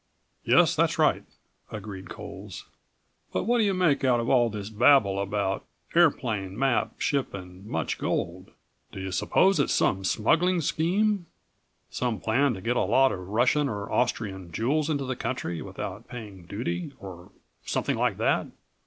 "Yes, 0.43 0.75
that's 0.75 0.97
right," 0.97 1.23
agreed 1.71 2.09
Coles. 2.09 2.65
"But 3.31 3.43
what 3.43 3.59
do 3.59 3.63
you 3.63 3.75
make 3.75 4.03
out 4.03 4.19
of 4.19 4.29
all 4.31 4.49
that 4.49 4.75
babble 4.79 5.21
about 5.21 5.63
airplane, 5.93 6.57
map, 6.57 6.99
ship 6.99 7.35
and 7.35 7.63
much 7.67 7.99
gold? 7.99 8.49
Do 8.91 8.99
you 8.99 9.11
suppose 9.11 9.59
it's 9.59 9.75
some 9.75 10.03
smuggling 10.03 10.59
scheme, 10.61 11.27
some 11.91 12.19
plan 12.19 12.55
to 12.55 12.61
get 12.61 12.75
a 12.77 12.81
lot 12.81 13.11
of 13.11 13.19
Russian 13.27 13.69
or 13.69 13.91
Austrian 13.91 14.51
jewels 14.51 14.89
into 14.89 15.05
the 15.05 15.15
country 15.15 15.61
without 15.61 16.07
paying 16.07 16.47
duty 16.47 16.93
or 16.97 17.29
something 17.63 17.95
like 17.95 18.17
that?" 18.17 18.47